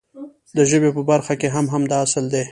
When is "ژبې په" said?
0.69-1.01